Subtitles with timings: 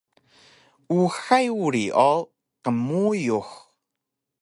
[0.99, 2.09] uxay uri o
[2.63, 3.51] qmuyux